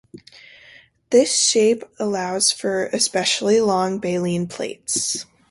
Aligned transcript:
This 1.11 1.35
shape 1.39 1.83
allows 1.99 2.51
for 2.51 2.87
especially 2.87 3.61
long 3.61 3.99
baleen 3.99 4.47
plates. 4.47 5.27